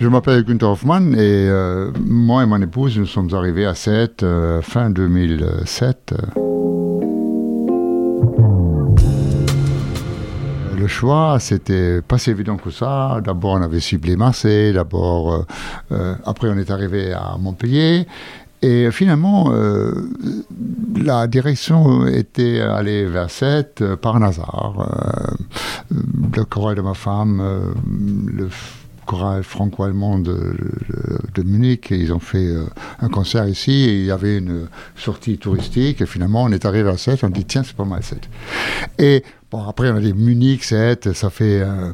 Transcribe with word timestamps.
Je 0.00 0.08
m'appelle 0.08 0.44
Günther 0.44 0.70
Hoffmann 0.70 1.12
et 1.12 1.18
euh, 1.18 1.92
moi 2.02 2.42
et 2.42 2.46
mon 2.46 2.58
épouse, 2.62 2.98
nous 2.98 3.04
sommes 3.04 3.34
arrivés 3.34 3.66
à 3.66 3.74
7 3.74 4.22
euh, 4.22 4.62
fin 4.62 4.88
2007. 4.88 6.14
Le 10.78 10.86
choix, 10.86 11.36
c'était 11.38 12.00
pas 12.00 12.16
si 12.16 12.30
évident 12.30 12.56
que 12.56 12.70
ça. 12.70 13.20
D'abord, 13.22 13.52
on 13.52 13.62
avait 13.62 13.80
ciblé 13.80 14.16
Marseille, 14.16 14.72
d'abord, 14.72 15.44
euh, 15.92 16.14
après, 16.24 16.48
on 16.48 16.56
est 16.56 16.70
arrivé 16.70 17.12
à 17.12 17.36
Montpellier. 17.38 18.06
Et 18.62 18.90
finalement, 18.90 19.52
la 20.96 21.26
direction 21.26 22.06
était 22.06 22.60
allée 22.60 23.06
vers 23.06 23.30
7 23.30 23.96
par 23.96 24.22
hasard. 24.22 24.86
le 25.90 26.44
chorale 26.44 26.76
de 26.76 26.82
ma 26.82 26.92
femme, 26.92 27.42
le 28.26 28.48
chorale 29.10 29.42
franco-allemand 29.42 30.20
de, 30.20 30.54
Munich 31.44 31.90
et 31.90 31.96
ils 31.96 32.12
ont 32.12 32.20
fait 32.20 32.46
euh, 32.46 32.64
un 33.00 33.08
concert 33.08 33.48
ici 33.48 33.72
et 33.72 33.98
il 34.00 34.04
y 34.04 34.10
avait 34.12 34.38
une 34.38 34.68
sortie 34.94 35.36
touristique 35.36 36.00
et 36.00 36.06
finalement 36.06 36.44
on 36.44 36.52
est 36.52 36.64
arrivé 36.64 36.88
à 36.88 36.96
7, 36.96 37.24
on 37.24 37.28
dit 37.30 37.44
tiens 37.44 37.64
c'est 37.64 37.74
pas 37.74 37.84
mal 37.84 38.04
7. 38.04 38.20
Et 38.98 39.24
bon 39.50 39.64
après 39.64 39.90
on 39.90 39.96
a 39.96 40.00
dit 40.00 40.12
Munich 40.12 40.62
7, 40.62 41.12
ça 41.12 41.28
fait 41.28 41.60
euh, 41.60 41.92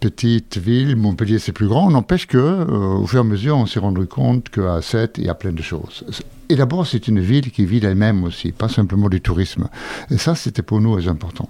petite 0.00 0.58
ville, 0.58 0.96
Montpellier 0.96 1.38
c'est 1.38 1.52
plus 1.52 1.68
grand, 1.68 1.90
n'empêche 1.90 2.26
que 2.26 2.36
euh, 2.36 2.64
au 2.66 3.06
fur 3.06 3.20
et 3.20 3.20
à 3.20 3.24
mesure 3.24 3.56
on 3.56 3.64
s'est 3.64 3.80
rendu 3.80 4.06
compte 4.06 4.50
qu'à 4.50 4.82
7 4.82 5.16
il 5.16 5.24
y 5.24 5.28
a 5.30 5.34
plein 5.34 5.52
de 5.52 5.62
choses. 5.62 6.04
Et 6.50 6.56
d'abord, 6.56 6.84
c'est 6.84 7.06
une 7.06 7.20
ville 7.20 7.52
qui 7.52 7.64
vit 7.64 7.78
elle-même 7.78 8.24
aussi, 8.24 8.50
pas 8.50 8.68
simplement 8.68 9.08
du 9.08 9.20
tourisme. 9.20 9.68
Et 10.10 10.18
ça, 10.18 10.34
c'était 10.34 10.62
pour 10.62 10.80
nous 10.80 11.08
important. 11.08 11.48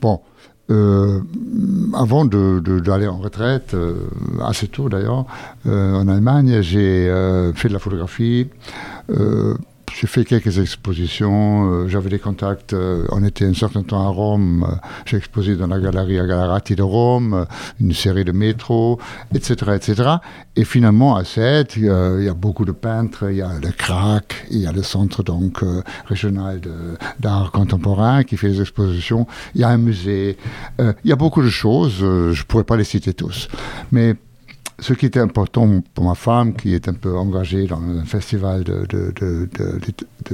Bon, 0.00 0.22
euh, 0.70 1.20
avant 1.94 2.24
d'aller 2.24 2.60
de, 2.60 3.08
en 3.08 3.18
retraite, 3.18 3.72
euh, 3.74 3.94
assez 4.44 4.68
tôt 4.68 4.88
d'ailleurs, 4.88 5.24
euh, 5.66 5.94
en 5.94 6.08
Allemagne, 6.08 6.60
j'ai 6.60 7.06
fait 7.54 7.68
de 7.68 7.72
la 7.72 7.78
photographie. 7.78 8.48
J'ai 9.94 10.06
fait 10.06 10.24
quelques 10.24 10.58
expositions, 10.58 11.72
euh, 11.72 11.88
j'avais 11.88 12.08
des 12.08 12.18
contacts, 12.18 12.72
euh, 12.72 13.06
on 13.10 13.24
était 13.24 13.44
un 13.44 13.54
certain 13.54 13.82
temps 13.82 14.06
à 14.06 14.08
Rome, 14.08 14.64
euh, 14.68 14.74
j'ai 15.06 15.16
exposé 15.16 15.56
dans 15.56 15.66
la 15.66 15.80
galerie 15.80 16.18
à 16.18 16.26
Galarati 16.26 16.76
de 16.76 16.82
Rome, 16.82 17.46
une 17.80 17.92
série 17.92 18.24
de 18.24 18.32
métros, 18.32 18.98
etc. 19.34 19.72
etc. 19.74 20.10
Et 20.56 20.64
finalement, 20.64 21.16
à 21.16 21.24
Sète, 21.24 21.76
il 21.76 21.84
y 21.84 21.88
a 21.88 22.34
beaucoup 22.34 22.64
de 22.64 22.72
peintres, 22.72 23.30
il 23.30 23.36
y 23.36 23.42
a 23.42 23.58
le 23.60 23.70
CRAC, 23.70 24.46
il 24.50 24.58
y 24.58 24.66
a 24.66 24.72
le 24.72 24.82
centre 24.82 25.22
donc, 25.22 25.64
régional 26.06 26.60
d'art 27.20 27.50
contemporain 27.52 28.24
qui 28.24 28.36
fait 28.36 28.50
des 28.50 28.60
expositions, 28.60 29.26
il 29.54 29.60
y 29.60 29.64
a 29.64 29.68
un 29.68 29.78
musée, 29.78 30.36
il 30.78 31.10
y 31.10 31.12
a 31.12 31.16
beaucoup 31.16 31.42
de 31.42 31.50
choses, 31.50 31.98
je 31.98 32.28
ne 32.40 32.44
pourrais 32.46 32.64
pas 32.64 32.76
les 32.76 32.84
citer 32.84 33.14
tous. 33.14 33.48
Mais 33.92 34.16
ce 34.80 34.92
qui 34.92 35.06
était 35.06 35.20
important 35.20 35.82
pour 35.94 36.04
ma 36.04 36.14
femme, 36.14 36.54
qui 36.54 36.74
est 36.74 36.88
un 36.88 36.92
peu 36.92 37.16
engagée 37.16 37.66
dans 37.66 37.80
un 37.80 38.04
festival 38.04 38.62
de, 38.62 39.12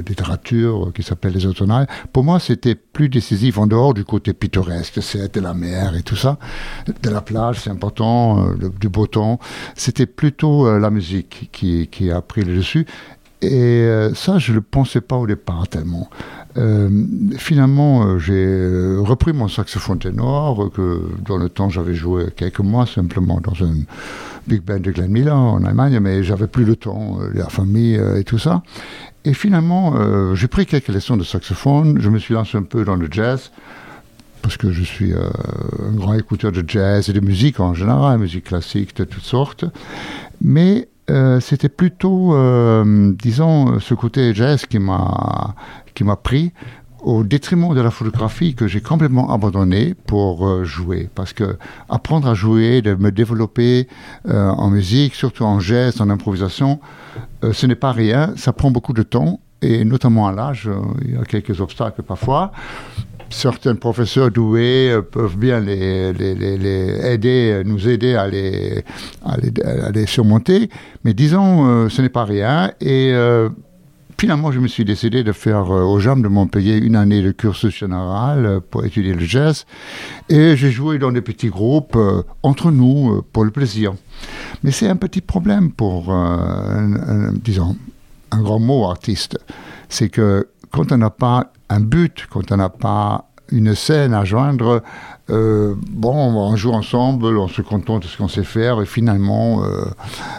littérature 0.07 0.91
qui 0.93 1.01
s'appelle 1.01 1.33
Les 1.33 1.45
Automnales, 1.45 1.87
pour 2.13 2.23
moi, 2.23 2.39
c'était 2.39 2.75
plus 2.75 3.09
décisif 3.09 3.57
en 3.57 3.65
dehors 3.65 3.93
du 3.93 4.05
côté 4.05 4.33
pittoresque, 4.33 5.01
c'est 5.01 5.33
de 5.33 5.39
la 5.39 5.53
mer 5.53 5.95
et 5.95 6.03
tout 6.03 6.15
ça, 6.15 6.37
de 7.01 7.09
la 7.09 7.21
plage, 7.21 7.61
c'est 7.61 7.71
important, 7.71 8.45
euh, 8.47 8.69
du 8.79 8.89
beau 8.89 9.07
temps. 9.07 9.39
C'était 9.75 10.05
plutôt 10.05 10.67
euh, 10.67 10.79
la 10.79 10.91
musique 10.91 11.49
qui, 11.51 11.87
qui, 11.87 12.11
a 12.11 12.21
pris 12.21 12.43
le 12.43 12.55
dessus. 12.55 12.85
Et 13.41 13.51
euh, 13.51 14.13
ça, 14.13 14.37
je 14.37 14.51
ne 14.51 14.57
le 14.57 14.61
pensais 14.61 15.01
pas 15.01 15.15
au 15.15 15.27
départ 15.27 15.67
tellement. 15.67 16.09
Euh, 16.57 16.89
finalement, 17.37 18.05
euh, 18.05 18.19
j'ai 18.19 18.45
euh, 18.45 19.01
repris 19.01 19.33
mon 19.33 19.47
saxophone 19.47 19.99
ténor, 19.99 20.71
que 20.73 21.01
dans 21.25 21.37
le 21.37 21.49
temps 21.49 21.69
j'avais 21.69 21.93
joué 21.93 22.27
quelques 22.35 22.59
mois 22.59 22.85
simplement 22.85 23.41
dans 23.41 23.65
un 23.65 23.73
big 24.47 24.61
band 24.61 24.79
de 24.79 24.91
Glen 24.91 25.11
Miller 25.11 25.35
en 25.35 25.63
Allemagne, 25.65 25.99
mais 25.99 26.23
j'avais 26.23 26.47
plus 26.47 26.63
le 26.63 26.75
temps, 26.75 27.17
la 27.33 27.49
famille 27.49 27.99
et 28.15 28.23
tout 28.23 28.39
ça. 28.39 28.63
Et 29.25 29.33
finalement, 29.33 29.95
j'ai 30.35 30.47
pris 30.47 30.67
quelques 30.67 30.89
leçons 30.89 31.17
de 31.17 31.23
saxophone, 31.23 31.99
je 31.99 32.09
me 32.09 32.19
suis 32.19 32.35
lancé 32.35 32.55
un 32.55 32.63
peu 32.63 32.85
dans 32.85 32.95
le 32.95 33.07
jazz, 33.09 33.49
parce 34.43 34.55
que 34.55 34.71
je 34.71 34.83
suis 34.83 35.13
un 35.13 35.95
grand 35.95 36.13
écouteur 36.13 36.51
de 36.51 36.63
jazz 36.67 37.09
et 37.09 37.13
de 37.13 37.21
musique 37.21 37.59
en 37.59 37.73
général, 37.73 38.19
musique 38.19 38.43
classique 38.45 38.95
de 38.97 39.03
toutes 39.03 39.23
sortes. 39.23 39.65
Mais 40.41 40.89
c'était 41.39 41.69
plutôt, 41.69 42.35
disons, 43.13 43.79
ce 43.79 43.93
côté 43.93 44.33
jazz 44.33 44.65
qui 44.65 44.79
m'a 44.79 45.55
qui 45.93 46.03
m'a 46.03 46.15
pris 46.17 46.51
au 47.05 47.23
détriment 47.23 47.75
de 47.75 47.81
la 47.81 47.91
photographie 47.91 48.55
que 48.55 48.67
j'ai 48.67 48.81
complètement 48.81 49.31
abandonné 49.31 49.93
pour 49.93 50.47
euh, 50.47 50.63
jouer. 50.63 51.07
Parce 51.13 51.33
que 51.33 51.57
apprendre 51.87 52.27
à 52.27 52.33
jouer, 52.33 52.81
de 52.81 52.95
me 52.95 53.11
développer 53.11 53.87
euh, 54.27 54.49
en 54.49 54.71
musique, 54.71 55.13
surtout 55.13 55.43
en 55.43 55.59
geste, 55.59 56.01
en 56.01 56.09
improvisation, 56.09 56.79
euh, 57.43 57.53
ce 57.53 57.67
n'est 57.67 57.75
pas 57.75 57.91
rien. 57.91 58.33
Ça 58.37 58.53
prend 58.53 58.71
beaucoup 58.71 58.93
de 58.93 59.03
temps 59.03 59.39
et 59.61 59.85
notamment 59.85 60.27
à 60.27 60.31
l'âge, 60.31 60.69
il 61.03 61.13
y 61.13 61.17
a 61.17 61.23
quelques 61.23 61.61
obstacles 61.61 62.03
parfois. 62.03 62.51
Certains 63.29 63.75
professeurs 63.75 64.31
doués 64.31 64.95
peuvent 65.11 65.37
bien 65.37 65.59
les, 65.59 66.13
aider, 67.03 67.61
nous 67.65 67.87
aider 67.89 68.15
à 68.15 68.27
les, 68.27 70.05
surmonter, 70.05 70.69
mais 71.03 71.13
disons, 71.13 71.89
ce 71.89 72.01
n'est 72.01 72.09
pas 72.09 72.25
rien. 72.25 72.71
Et 72.81 73.13
Finalement, 74.17 74.51
je 74.51 74.59
me 74.59 74.67
suis 74.67 74.85
décidé 74.85 75.23
de 75.23 75.33
faire 75.33 75.69
euh, 75.71 75.83
au 75.83 75.99
JAM 75.99 76.21
de 76.21 76.29
Montpellier 76.29 76.77
une 76.77 76.95
année 76.95 77.21
de 77.21 77.31
cursus 77.31 77.75
général 77.75 78.45
euh, 78.45 78.59
pour 78.61 78.85
étudier 78.85 79.13
le 79.13 79.25
jazz. 79.25 79.65
Et 80.29 80.55
j'ai 80.55 80.71
joué 80.71 80.99
dans 80.99 81.11
des 81.11 81.21
petits 81.21 81.49
groupes 81.49 81.97
euh, 81.97 82.23
entre 82.41 82.71
nous 82.71 83.21
pour 83.33 83.43
le 83.43 83.51
plaisir. 83.51 83.93
Mais 84.63 84.71
c'est 84.71 84.87
un 84.87 84.95
petit 84.95 85.19
problème 85.19 85.71
pour, 85.71 86.13
un, 86.13 87.33
disons, 87.33 87.75
un 88.31 88.41
grand 88.41 88.59
mot 88.59 88.85
artiste. 88.85 89.37
C'est 89.89 90.07
que 90.07 90.47
quand 90.71 90.93
on 90.93 90.97
n'a 90.97 91.09
pas 91.09 91.51
un 91.75 91.79
but, 91.79 92.27
quand 92.29 92.51
on 92.51 92.57
n'a 92.57 92.69
pas 92.69 93.25
une 93.51 93.75
scène 93.75 94.13
à 94.13 94.25
joindre, 94.25 94.81
bon, 95.27 96.13
on 96.13 96.55
joue 96.55 96.71
ensemble, 96.71 97.37
on 97.37 97.47
se 97.47 97.61
contente 97.61 98.03
de 98.03 98.07
ce 98.07 98.17
qu'on 98.17 98.27
sait 98.27 98.43
faire 98.43 98.81
et 98.81 98.85
finalement, 98.85 99.63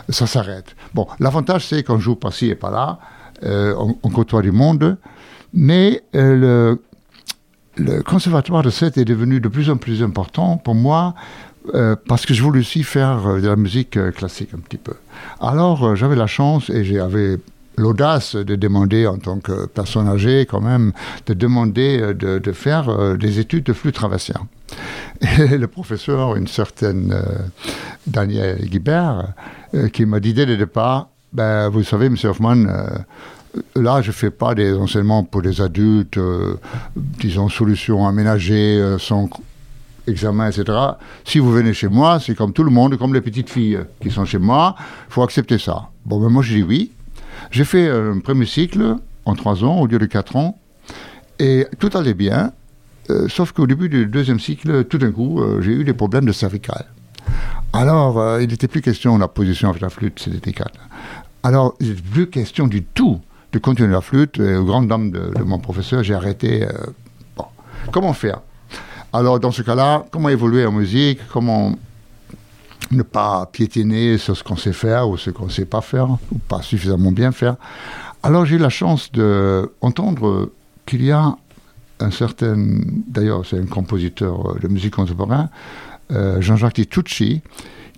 ça 0.08 0.26
s'arrête. 0.26 0.74
Bon, 0.92 1.06
l'avantage 1.20 1.66
c'est 1.66 1.84
qu'on 1.84 1.98
joue 1.98 2.16
par-ci 2.16 2.46
et 2.46 2.56
par-là, 2.56 2.98
euh, 3.42 3.74
on, 4.02 4.08
côtoie 4.08 4.40
du 4.40 4.50
monde, 4.50 4.96
mais 5.52 6.02
euh, 6.14 6.76
le, 7.76 8.02
conservatoire 8.02 8.62
de 8.62 8.70
Sète 8.70 8.96
est 8.96 9.04
devenu 9.04 9.40
de 9.40 9.48
plus 9.48 9.68
en 9.68 9.76
plus 9.76 10.02
important 10.02 10.56
pour 10.56 10.74
moi 10.74 11.14
euh, 11.74 11.96
parce 12.08 12.24
que 12.24 12.32
je 12.32 12.42
voulais 12.42 12.60
aussi 12.60 12.82
faire 12.82 13.34
de 13.34 13.46
la 13.46 13.56
musique 13.56 13.98
classique 14.12 14.50
un 14.54 14.58
petit 14.60 14.78
peu. 14.78 14.94
Alors 15.38 15.96
j'avais 15.96 16.16
la 16.16 16.26
chance 16.26 16.70
et 16.70 16.82
j'avais 16.82 17.36
l'audace 17.76 18.36
de 18.36 18.56
demander 18.56 19.06
en 19.06 19.18
tant 19.18 19.38
que 19.38 19.66
personne 19.66 20.08
âgée 20.08 20.46
quand 20.46 20.60
même, 20.60 20.92
de 21.26 21.34
demander 21.34 22.14
de, 22.14 22.52
faire 22.52 23.16
des 23.16 23.38
études 23.38 23.64
de 23.64 23.72
flûte 23.72 23.94
traversière. 23.94 24.44
Et 25.38 25.58
le 25.58 25.66
professeur, 25.66 26.36
une 26.36 26.46
certaine 26.46 27.14
Daniel 28.06 28.64
Guibert, 28.68 29.34
qui 29.92 30.06
m'a 30.06 30.20
dit 30.20 30.34
dès 30.34 30.46
le 30.46 30.56
départ, 30.56 31.08
ben, 31.36 31.68
vous 31.68 31.82
savez, 31.82 32.06
M. 32.06 32.16
Hoffman, 32.24 32.64
euh, 32.64 32.86
là, 33.74 34.00
je 34.00 34.08
ne 34.08 34.12
fais 34.12 34.30
pas 34.30 34.54
des 34.54 34.72
enseignements 34.72 35.22
pour 35.22 35.42
des 35.42 35.60
adultes, 35.60 36.16
euh, 36.16 36.58
disons, 36.96 37.50
solutions 37.50 38.06
aménagées, 38.06 38.78
euh, 38.78 38.98
sans 38.98 39.28
examen, 40.06 40.48
etc. 40.48 40.64
Si 41.24 41.38
vous 41.38 41.52
venez 41.52 41.74
chez 41.74 41.88
moi, 41.88 42.20
c'est 42.20 42.34
comme 42.34 42.54
tout 42.54 42.64
le 42.64 42.70
monde, 42.70 42.96
comme 42.96 43.12
les 43.12 43.20
petites 43.20 43.50
filles 43.50 43.80
qui 44.00 44.10
sont 44.10 44.24
chez 44.24 44.38
moi, 44.38 44.76
il 44.78 45.12
faut 45.12 45.22
accepter 45.22 45.58
ça. 45.58 45.90
Bon, 46.06 46.18
ben 46.18 46.30
moi, 46.30 46.42
je 46.42 46.54
dis 46.54 46.62
oui. 46.62 46.92
J'ai 47.50 47.64
fait 47.64 47.88
un 47.88 48.18
premier 48.20 48.46
cycle 48.46 48.96
en 49.24 49.34
trois 49.34 49.64
ans 49.64 49.80
au 49.80 49.86
lieu 49.86 49.98
de 49.98 50.06
quatre 50.06 50.36
ans, 50.36 50.58
et 51.38 51.66
tout 51.78 51.90
allait 51.94 52.14
bien, 52.14 52.52
sauf 53.28 53.52
qu'au 53.52 53.66
début 53.66 53.88
du 53.88 54.06
deuxième 54.06 54.40
cycle, 54.40 54.84
tout 54.84 54.98
d'un 54.98 55.12
coup, 55.12 55.42
j'ai 55.60 55.72
eu 55.72 55.84
des 55.84 55.92
problèmes 55.92 56.26
de 56.26 56.32
cervical. 56.32 56.86
Alors, 57.72 58.40
il 58.40 58.48
n'était 58.48 58.68
plus 58.68 58.82
question 58.82 59.16
de 59.16 59.20
la 59.20 59.28
position 59.28 59.68
avec 59.68 59.82
la 59.82 59.90
flûte, 59.90 60.18
c'était 60.18 60.38
délicat. 60.38 60.70
Alors, 61.42 61.74
il 61.78 61.90
n'est 61.90 61.94
plus 61.94 62.28
question 62.28 62.66
du 62.66 62.82
tout 62.82 63.20
de 63.52 63.58
continuer 63.58 63.92
la 63.92 64.00
flûte. 64.00 64.40
Et, 64.40 64.56
aux 64.56 64.64
grandes 64.64 64.88
dames 64.88 65.10
de, 65.10 65.42
mon 65.44 65.58
professeur, 65.58 66.02
j'ai 66.02 66.14
arrêté. 66.14 66.64
Euh, 66.64 66.72
bon. 67.36 67.44
Comment 67.92 68.12
faire? 68.12 68.40
Alors, 69.12 69.38
dans 69.38 69.52
ce 69.52 69.62
cas-là, 69.62 70.04
comment 70.10 70.28
évoluer 70.28 70.66
en 70.66 70.72
musique? 70.72 71.20
Comment 71.32 71.72
ne 72.90 73.02
pas 73.02 73.46
piétiner 73.46 74.18
sur 74.18 74.36
ce 74.36 74.44
qu'on 74.44 74.56
sait 74.56 74.72
faire 74.72 75.08
ou 75.08 75.16
ce 75.16 75.30
qu'on 75.30 75.46
ne 75.46 75.50
sait 75.50 75.64
pas 75.64 75.80
faire, 75.80 76.10
ou 76.10 76.38
pas 76.48 76.62
suffisamment 76.62 77.12
bien 77.12 77.32
faire. 77.32 77.56
Alors 78.22 78.44
j'ai 78.44 78.56
eu 78.56 78.58
la 78.58 78.70
chance 78.70 79.10
d'entendre 79.12 80.50
qu'il 80.84 81.04
y 81.04 81.10
a 81.10 81.36
un 82.00 82.10
certain, 82.10 82.56
d'ailleurs 83.06 83.44
c'est 83.46 83.58
un 83.58 83.66
compositeur 83.66 84.58
de 84.60 84.68
musique 84.68 84.94
contemporaine, 84.94 85.48
euh, 86.12 86.40
Jean-Jacques 86.40 86.74
Titucci, 86.74 87.42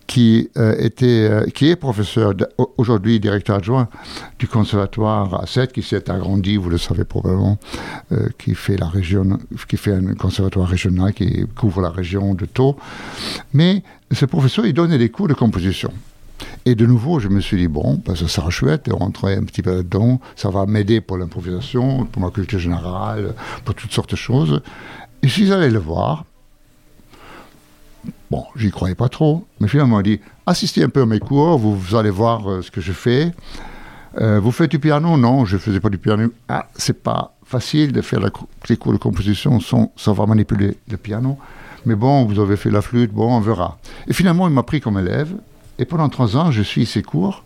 qui, 0.09 0.51
euh, 0.57 0.75
était, 0.79 1.29
euh, 1.31 1.47
qui 1.55 1.69
est 1.69 1.77
professeur, 1.77 2.33
aujourd'hui 2.79 3.21
directeur 3.21 3.57
adjoint 3.57 3.89
du 4.39 4.49
conservatoire 4.49 5.43
à 5.43 5.47
7, 5.47 5.73
qui 5.73 5.83
s'est 5.83 6.11
agrandi, 6.11 6.57
vous 6.57 6.71
le 6.71 6.79
savez 6.79 7.05
probablement, 7.05 7.59
qui, 8.39 8.55
fait 8.55 8.77
la 8.77 8.89
région, 8.89 9.39
qui 9.69 9.77
fait 9.77 9.93
un 9.93 10.15
conservatoire 10.15 10.67
régional 10.67 11.13
qui 11.13 11.45
couvre 11.55 11.83
la 11.83 11.91
région 11.91 12.35
de 12.35 12.47
Thau. 12.47 12.77
Mais 13.53 13.83
ce 14.11 14.25
professeur, 14.25 14.67
il 14.67 14.73
donnait 14.73 14.99
des 14.99 15.11
cours 15.11 15.29
de 15.29 15.35
composition. 15.35 15.93
Et 16.65 16.75
de 16.75 16.87
nouveau, 16.87 17.19
je 17.19 17.29
me 17.29 17.41
suis 17.41 17.59
dit, 17.59 17.69
bon, 17.69 18.01
ben, 18.05 18.17
ça 18.17 18.29
sera 18.29 18.49
chouette 18.51 18.87
de 18.87 18.93
rentrer 18.93 19.35
un 19.35 19.43
petit 19.43 19.63
peu 19.63 19.75
là-dedans, 19.75 20.21
ça 20.37 20.49
va 20.49 20.67
m'aider 20.67 21.01
pour 21.01 21.19
l'improvisation, 21.19 22.07
pour 22.07 22.23
ma 22.23 22.31
culture 22.31 22.59
générale, 22.59 23.35
pour 23.65 23.75
toutes 23.75 23.93
sortes 23.93 24.11
de 24.11 24.17
choses. 24.17 24.63
Et 25.23 25.29
je 25.29 25.33
suis 25.33 25.53
allé 25.53 25.69
le 25.69 25.79
voir, 25.79 26.25
Bon, 28.31 28.45
j'y 28.57 28.71
croyais 28.71 28.95
pas 28.95 29.09
trop, 29.09 29.47
mais 29.61 29.69
finalement, 29.69 30.01
il 30.01 30.05
dit 30.05 30.21
assistez 30.47 30.83
un 30.83 30.91
peu 30.91 31.03
à 31.03 31.07
mes 31.07 31.19
cours, 31.19 31.59
vous, 31.59 31.95
allez 31.95 32.11
voir 32.11 32.51
euh, 32.51 32.63
ce 32.63 32.71
que 32.71 32.81
je 32.81 32.93
fais. 32.93 33.33
Euh, 34.21 34.39
vous 34.41 34.53
faites 34.53 34.71
du 34.71 34.79
piano? 34.79 35.17
Non, 35.17 35.45
je 35.45 35.57
faisais 35.57 35.81
pas 35.81 35.89
du 35.89 35.99
piano. 35.99 36.31
Ah, 36.49 36.67
c'est 36.75 37.03
pas 37.03 37.35
facile 37.45 37.93
de 37.93 38.03
faire 38.03 38.21
les 38.69 38.77
cours 38.77 38.93
de 38.93 38.99
composition 38.99 39.61
sans 39.61 39.93
savoir 39.97 40.29
manipuler 40.29 40.77
le 40.91 40.97
piano. 40.99 41.39
Mais 41.87 41.95
bon, 41.95 42.25
vous 42.25 42.39
avez 42.39 42.57
fait 42.57 42.71
la 42.71 42.83
flûte, 42.83 43.13
bon, 43.13 43.35
on 43.35 43.41
verra. 43.41 43.79
Et 44.07 44.13
finalement, 44.13 44.47
il 44.47 44.53
m'a 44.53 44.63
pris 44.63 44.81
comme 44.81 44.99
élève. 44.99 45.33
Et 45.79 45.85
pendant 45.85 46.09
trois 46.09 46.37
ans, 46.37 46.51
je 46.51 46.63
suis 46.63 46.85
ses 46.85 47.03
cours. 47.03 47.45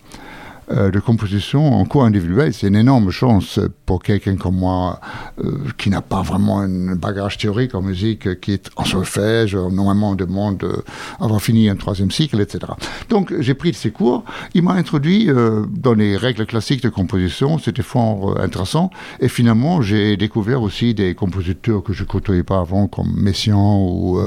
Euh, 0.73 0.91
de 0.91 1.01
composition 1.01 1.75
en 1.75 1.85
cours 1.85 2.05
individuel, 2.05 2.55
c'est 2.55 2.69
une 2.69 2.77
énorme 2.77 3.11
chance 3.11 3.61
pour 3.85 4.03
quelqu'un 4.03 4.37
comme 4.37 4.57
moi 4.57 5.01
euh, 5.39 5.59
qui 5.77 5.91
n'a 5.91 6.01
pas 6.01 6.23
vraiment 6.23 6.61
un 6.61 6.97
bagage 6.97 7.37
théorique 7.37 7.75
en 7.75 7.83
musique, 7.83 8.41
qui 8.41 8.53
est 8.53 8.71
en 8.77 8.85
solfège, 8.85 9.55
normalement 9.55 10.11
on 10.11 10.15
demande 10.15 10.83
avoir 11.21 11.43
fini 11.43 11.69
un 11.69 11.77
troisième 11.77 12.11
cycle, 12.11 12.41
etc. 12.41 12.73
Donc 13.11 13.35
j'ai 13.41 13.55
pris 13.55 13.75
ces 13.75 13.91
cours, 13.91 14.25
il 14.55 14.63
m'a 14.63 14.73
introduit 14.73 15.31
euh, 15.31 15.67
dans 15.71 15.95
les 15.95 16.17
règles 16.17 16.47
classiques 16.47 16.83
de 16.83 16.89
composition, 16.89 17.59
c'était 17.59 17.83
fort 17.83 18.41
intéressant, 18.41 18.91
et 19.21 19.29
finalement 19.29 19.83
j'ai 19.83 20.17
découvert 20.17 20.63
aussi 20.63 20.95
des 20.95 21.15
compositeurs 21.15 21.83
que 21.83 21.93
je 21.93 22.05
côtoyais 22.05 22.45
pas 22.45 22.61
avant, 22.61 22.87
comme 22.87 23.13
Messiaen 23.15 23.77
ou, 23.79 24.19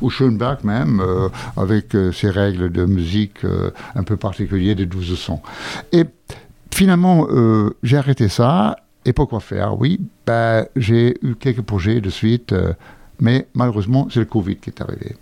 ou 0.00 0.10
Schoenberg 0.10 0.58
même, 0.64 1.02
avec 1.56 1.96
ces 2.12 2.28
règles 2.28 2.70
de 2.70 2.84
musique 2.84 3.38
un 3.94 4.02
peu 4.02 4.16
particulières 4.16 4.76
de 4.76 4.84
12 4.84 5.18
sons. 5.18 5.40
Et 5.92 6.04
finalement, 6.72 7.26
euh, 7.30 7.70
j'ai 7.82 7.96
arrêté 7.96 8.28
ça. 8.28 8.76
Et 9.04 9.12
pourquoi 9.12 9.40
faire? 9.40 9.78
Oui, 9.78 10.00
ben, 10.26 10.66
j'ai 10.74 11.16
eu 11.22 11.36
quelques 11.36 11.62
projets 11.62 12.00
de 12.00 12.10
suite, 12.10 12.52
euh, 12.52 12.72
mais 13.20 13.46
malheureusement, 13.54 14.08
c'est 14.10 14.20
le 14.20 14.26
Covid 14.26 14.56
qui 14.56 14.70
est 14.70 14.80
arrivé. 14.80 15.14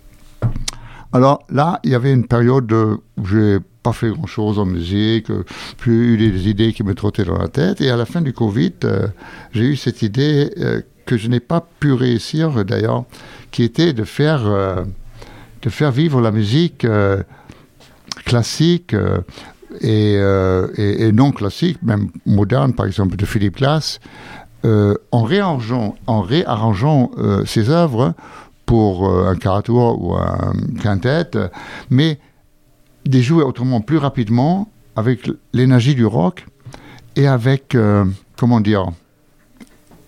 Alors 1.13 1.45
là, 1.51 1.81
il 1.85 1.91
y 1.91 1.95
avait 1.95 2.13
une 2.13 2.27
période 2.27 2.73
où 2.73 3.27
j'ai 3.27 3.59
pas 3.83 3.93
fait 3.93 4.11
grand-chose 4.11 4.59
en 4.59 4.65
musique, 4.65 5.31
puis 5.77 5.93
eu 5.93 6.17
des 6.17 6.49
idées 6.49 6.73
qui 6.73 6.83
me 6.83 6.95
trottaient 6.95 7.25
dans 7.25 7.39
la 7.39 7.49
tête. 7.49 7.83
Et 7.83 7.91
à 7.91 7.97
la 7.97 8.07
fin 8.07 8.23
du 8.23 8.33
Covid, 8.33 8.73
euh, 8.85 9.07
j'ai 9.53 9.65
eu 9.65 9.77
cette 9.77 10.03
idée 10.03 10.51
que 11.05 11.19
je 11.19 11.29
n'ai 11.29 11.41
pas 11.41 11.65
pu 11.79 11.93
réussir 11.93 12.65
d'ailleurs, 12.65 13.05
qui 13.51 13.63
était 13.63 13.93
de 13.93 14.05
faire, 14.05 14.43
de 15.63 15.69
faire 15.69 15.93
vivre 15.93 16.23
la 16.23 16.33
musique 16.33 16.87
classique 18.25 18.95
euh, 18.95 19.21
et, 19.81 21.13
non 21.13 21.33
classique, 21.33 21.83
même 21.83 22.09
moderne, 22.27 22.73
par 22.73 22.87
exemple, 22.87 23.17
de 23.17 23.25
Philippe 23.25 23.57
Glass, 23.57 24.01
euh, 24.65 24.95
en 25.13 25.23
réarrangeant, 25.23 25.95
en 26.07 26.23
réarrangeant 26.23 27.11
euh, 27.19 27.45
ses 27.45 27.71
œuvres 27.71 28.15
pour 28.67 29.09
un 29.11 29.37
quatuor 29.37 30.03
ou 30.03 30.15
un 30.15 30.55
quintet, 30.83 31.31
mais 31.91 32.19
des 33.05 33.21
jouer 33.21 33.45
autrement 33.45 33.83
plus 33.83 33.99
rapidement 33.99 34.71
avec 34.97 35.29
l'énergie 35.53 35.95
du 35.95 36.07
rock 36.07 36.47
et 37.15 37.27
avec, 37.27 37.77
comment 38.39 38.61
dire, 38.63 38.91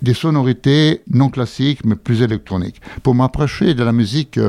des 0.01 0.15
sonorités 0.15 1.03
non 1.11 1.29
classiques 1.29 1.85
mais 1.85 1.97
plus 1.97 2.23
électroniques, 2.23 2.81
pour 3.03 3.15
m'approcher 3.15 3.75
de 3.75 3.85
la 3.85 3.93
musique 3.93 4.41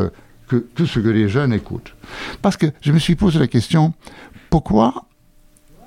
que 0.47 0.65
tout 0.75 0.85
ce 0.85 0.99
que 0.99 1.09
les 1.09 1.29
jeunes 1.29 1.53
écoutent. 1.53 1.93
Parce 2.41 2.57
que 2.57 2.67
je 2.81 2.91
me 2.91 2.99
suis 2.99 3.15
posé 3.15 3.39
la 3.39 3.47
question, 3.47 3.93
pourquoi 4.49 5.06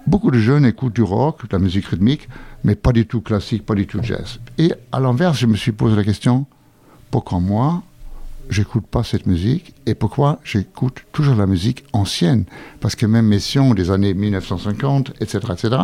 beaucoup 0.06 0.31
de 0.31 0.38
jeunes 0.38 0.64
écoutent 0.64 0.94
du 0.94 1.02
rock, 1.02 1.49
de 1.49 1.52
la 1.52 1.58
musique 1.58 1.87
rythmique, 1.87 2.29
mais 2.64 2.75
pas 2.75 2.93
du 2.93 3.06
tout 3.06 3.20
classique, 3.20 3.64
pas 3.64 3.75
du 3.75 3.87
tout 3.87 4.00
jazz. 4.02 4.41
Et 4.58 4.73
à 4.93 5.00
l'inverse, 5.00 5.38
je 5.38 5.47
me 5.47 5.56
suis 5.56 5.73
posé 5.73 5.97
la 5.97 6.05
question, 6.05 6.47
pourquoi 7.11 7.41
moi, 7.41 7.82
j'écoute 8.50 8.87
pas 8.87 9.02
cette 9.02 9.26
musique 9.26 9.75
et 9.87 9.94
pourquoi 9.94 10.41
j'écoute 10.44 11.05
toujours 11.12 11.37
la 11.37 11.47
musique 11.47 11.85
ancienne? 11.93 12.44
Parce 12.81 12.97
que 12.97 13.06
même 13.06 13.26
Messiaen 13.26 13.75
des 13.75 13.91
années 13.91 14.14
1950, 14.14 15.12
etc., 15.20 15.38
etc. 15.52 15.76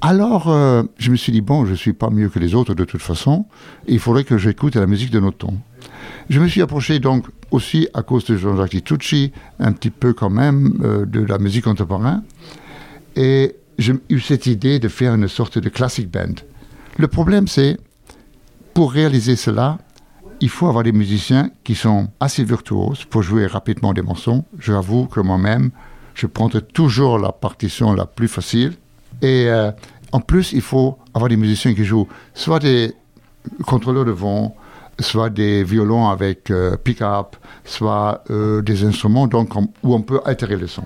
Alors, 0.00 0.48
euh, 0.48 0.84
je 0.98 1.10
me 1.10 1.16
suis 1.16 1.32
dit, 1.32 1.40
bon, 1.40 1.66
je 1.66 1.74
suis 1.74 1.92
pas 1.92 2.08
mieux 2.10 2.28
que 2.28 2.38
les 2.38 2.54
autres 2.54 2.74
de 2.74 2.84
toute 2.84 3.02
façon, 3.02 3.46
il 3.88 3.98
faudrait 3.98 4.22
que 4.22 4.38
j'écoute 4.38 4.76
la 4.76 4.86
musique 4.86 5.10
de 5.10 5.18
notre 5.18 5.38
temps. 5.38 5.54
Je 6.30 6.40
me 6.40 6.46
suis 6.46 6.62
approché 6.62 7.00
donc 7.00 7.26
aussi 7.50 7.88
à 7.94 8.02
cause 8.02 8.24
de 8.26 8.36
Jean-Jacques 8.36 8.84
Tucci, 8.84 9.32
un 9.58 9.72
petit 9.72 9.90
peu 9.90 10.12
quand 10.12 10.30
même 10.30 10.78
euh, 10.84 11.04
de 11.04 11.20
la 11.20 11.38
musique 11.38 11.64
contemporaine. 11.64 12.22
Et 13.18 13.56
j'ai 13.78 13.94
eu 14.08 14.20
cette 14.20 14.46
idée 14.46 14.78
de 14.78 14.86
faire 14.86 15.12
une 15.14 15.26
sorte 15.26 15.58
de 15.58 15.68
classic 15.68 16.08
band. 16.08 16.36
Le 16.98 17.08
problème, 17.08 17.48
c'est, 17.48 17.76
pour 18.74 18.92
réaliser 18.92 19.34
cela, 19.34 19.78
il 20.40 20.48
faut 20.48 20.68
avoir 20.68 20.84
des 20.84 20.92
musiciens 20.92 21.50
qui 21.64 21.74
sont 21.74 22.06
assez 22.20 22.44
virtuoses 22.44 23.04
pour 23.06 23.22
jouer 23.22 23.46
rapidement 23.46 23.92
des 23.92 24.02
morceaux. 24.02 24.44
J'avoue 24.60 25.06
que 25.06 25.18
moi-même, 25.18 25.72
je 26.14 26.28
prends 26.28 26.48
toujours 26.48 27.18
la 27.18 27.32
partition 27.32 27.92
la 27.92 28.06
plus 28.06 28.28
facile. 28.28 28.74
Et 29.20 29.46
euh, 29.48 29.72
en 30.12 30.20
plus, 30.20 30.52
il 30.52 30.62
faut 30.62 30.96
avoir 31.12 31.28
des 31.28 31.36
musiciens 31.36 31.74
qui 31.74 31.84
jouent 31.84 32.06
soit 32.34 32.60
des 32.60 32.94
contrôleurs 33.66 34.04
de 34.04 34.12
vent, 34.12 34.54
soit 35.00 35.28
des 35.28 35.64
violons 35.64 36.08
avec 36.08 36.52
euh, 36.52 36.76
pick-up, 36.76 37.34
soit 37.64 38.22
euh, 38.30 38.62
des 38.62 38.84
instruments 38.84 39.26
donc, 39.26 39.56
où 39.56 39.92
on 39.92 40.02
peut 40.02 40.20
altérer 40.24 40.54
le 40.54 40.68
son. 40.68 40.84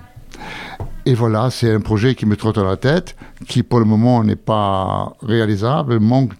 Et 1.05 1.15
voilà, 1.15 1.49
c'est 1.49 1.71
un 1.71 1.81
projet 1.81 2.15
qui 2.15 2.25
me 2.25 2.37
trotte 2.37 2.57
à 2.57 2.63
la 2.63 2.77
tête, 2.77 3.15
qui 3.47 3.61
pour 3.61 3.79
le 3.79 3.85
moment 3.85 4.23
n'est 4.23 4.37
pas 4.37 5.13
réalisable, 5.21 5.99
manque 5.99 6.31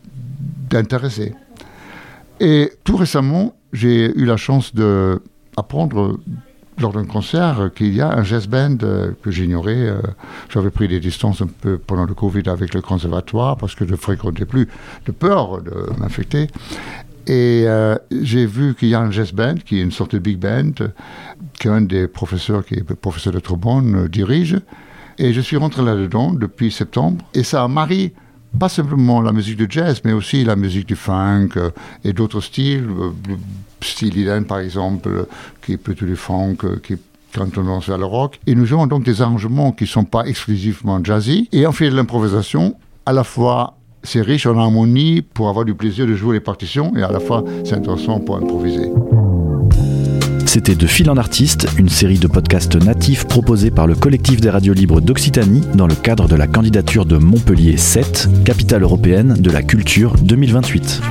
d'intéresser. 0.69 1.33
Et 2.39 2.71
tout 2.83 2.95
récemment, 2.95 3.55
j'ai 3.73 4.17
eu 4.17 4.25
la 4.25 4.37
chance 4.37 4.73
d'apprendre 4.73 6.19
lors 6.79 6.93
d'un 6.93 7.05
concert 7.05 7.69
qu'il 7.75 7.93
y 7.93 8.01
a 8.01 8.11
un 8.11 8.23
jazz 8.23 8.47
band 8.47 8.77
euh, 8.83 9.11
que 9.21 9.31
j'ignorais. 9.31 9.75
Euh, 9.75 10.01
j'avais 10.49 10.71
pris 10.71 10.87
des 10.87 10.99
distances 10.99 11.41
un 11.41 11.47
peu 11.47 11.77
pendant 11.77 12.05
le 12.05 12.13
Covid 12.13 12.43
avec 12.47 12.73
le 12.73 12.81
conservatoire 12.81 13.57
parce 13.57 13.75
que 13.75 13.85
je 13.85 13.91
ne 13.91 13.95
fréquentais 13.95 14.45
plus 14.45 14.67
de 15.05 15.11
peur 15.11 15.61
de 15.61 15.89
m'infecter. 15.99 16.47
Et 17.27 17.63
euh, 17.65 17.95
j'ai 18.11 18.45
vu 18.45 18.75
qu'il 18.75 18.89
y 18.89 18.95
a 18.95 18.99
un 18.99 19.11
jazz 19.11 19.31
band, 19.31 19.55
qui 19.65 19.79
est 19.79 19.81
une 19.81 19.91
sorte 19.91 20.13
de 20.13 20.19
big 20.19 20.37
band, 20.37 20.87
qu'un 21.59 21.81
des 21.81 22.07
professeurs, 22.07 22.65
qui 22.65 22.75
est 22.75 22.83
professeur 22.95 23.33
de 23.33 23.39
Trombone, 23.39 23.95
euh, 23.95 24.07
dirige. 24.09 24.57
Et 25.17 25.33
je 25.33 25.41
suis 25.41 25.57
rentré 25.57 25.83
là-dedans 25.83 26.33
depuis 26.33 26.71
septembre. 26.71 27.23
Et 27.33 27.43
ça 27.43 27.67
marie 27.67 28.13
pas 28.59 28.69
simplement 28.69 29.21
la 29.21 29.31
musique 29.31 29.57
du 29.57 29.67
jazz, 29.69 30.01
mais 30.03 30.13
aussi 30.13 30.43
la 30.43 30.55
musique 30.55 30.87
du 30.87 30.95
funk 30.95 31.49
euh, 31.55 31.71
et 32.03 32.13
d'autres 32.13 32.41
styles. 32.41 32.85
Le 33.27 33.37
style 33.81 34.17
Iden, 34.17 34.45
par 34.45 34.59
exemple, 34.59 35.27
qui 35.65 35.73
est 35.73 35.77
plutôt 35.77 36.05
du 36.05 36.15
funk, 36.15 36.57
qui 36.83 36.97
quand 37.33 37.57
on 37.57 37.79
vers 37.79 37.97
le 37.97 38.05
rock. 38.05 38.39
Et 38.47 38.55
nous 38.55 38.71
avons 38.73 38.87
donc 38.87 39.03
des 39.03 39.21
arrangements 39.21 39.71
qui 39.71 39.85
ne 39.85 39.89
sont 39.89 40.03
pas 40.03 40.25
exclusivement 40.25 41.03
jazzy. 41.03 41.49
Et 41.51 41.65
on 41.65 41.71
fait 41.71 41.89
de 41.89 41.95
l'improvisation 41.95 42.75
à 43.05 43.13
la 43.13 43.23
fois 43.23 43.75
c'est 44.03 44.21
riche 44.21 44.45
en 44.45 44.57
harmonie 44.57 45.21
pour 45.21 45.49
avoir 45.49 45.65
du 45.65 45.73
plaisir 45.73 46.05
de 46.05 46.13
jouer 46.13 46.35
les 46.35 46.39
partitions 46.39 46.95
et 46.95 47.03
à 47.03 47.11
la 47.11 47.19
fois 47.19 47.43
c'est 47.63 47.75
intéressant 47.75 48.19
pour 48.19 48.37
improviser. 48.37 48.91
C'était 50.45 50.75
De 50.75 50.85
Fil 50.85 51.09
en 51.09 51.17
Artiste, 51.17 51.67
une 51.79 51.89
série 51.89 52.19
de 52.19 52.27
podcasts 52.27 52.75
natifs 52.75 53.25
proposés 53.27 53.71
par 53.71 53.87
le 53.87 53.95
collectif 53.95 54.39
des 54.39 54.51
radios 54.51 54.75
libres 54.75 55.01
d'Occitanie 55.01 55.63
dans 55.73 55.87
le 55.87 55.95
cadre 55.95 56.27
de 56.27 56.35
la 56.35 56.45
candidature 56.45 57.07
de 57.07 57.17
Montpellier 57.17 57.77
7, 57.77 58.29
capitale 58.45 58.83
européenne 58.83 59.35
de 59.39 59.49
la 59.49 59.63
culture 59.63 60.13
2028. 60.21 61.01